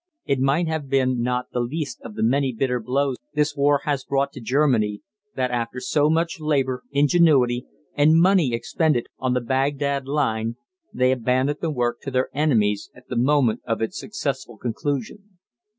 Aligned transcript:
It 0.25 0.39
must 0.39 0.65
have 0.65 0.89
been 0.89 1.21
not 1.21 1.51
the 1.51 1.59
least 1.59 2.01
of 2.01 2.15
the 2.15 2.23
many 2.23 2.51
bitter 2.51 2.79
blows 2.79 3.17
this 3.35 3.55
war 3.55 3.81
has 3.83 4.03
brought 4.03 4.31
to 4.33 4.41
Germany, 4.41 5.01
that 5.35 5.51
after 5.51 5.79
so 5.79 6.09
much 6.09 6.39
labor, 6.39 6.81
ingenuity, 6.89 7.67
and 7.93 8.19
money 8.19 8.51
expended 8.51 9.05
on 9.19 9.35
the 9.35 9.41
Bagdad 9.41 10.07
line, 10.07 10.55
they 10.91 11.11
abandoned 11.11 11.59
the 11.61 11.69
work 11.69 12.01
to 12.01 12.09
their 12.09 12.29
enemies 12.33 12.89
at 12.95 13.09
the 13.09 13.15
moment 13.15 13.61
of 13.67 13.79
its 13.79 13.99
successful 13.99 14.57
conclusion. 14.57 15.37